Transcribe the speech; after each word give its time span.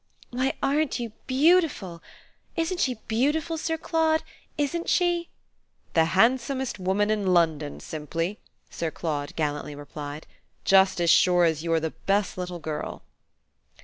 "Why, 0.31 0.53
aren't 0.63 0.99
you 0.99 1.11
beautiful? 1.27 2.01
Isn't 2.55 2.79
she 2.79 2.95
beautiful, 3.07 3.55
Sir 3.55 3.77
Claude, 3.77 4.23
ISN'T 4.57 4.89
she?" 4.89 5.29
"The 5.93 6.05
handsomest 6.17 6.79
woman 6.79 7.11
in 7.11 7.35
London, 7.35 7.79
simply," 7.79 8.39
Sir 8.71 8.89
Claude 8.89 9.35
gallantly 9.35 9.75
replied. 9.75 10.25
"Just 10.65 10.99
as 10.99 11.11
sure 11.11 11.43
as 11.43 11.63
you're 11.63 11.79
the 11.79 11.91
best 11.91 12.35
little 12.35 12.57
girl!" 12.57 13.03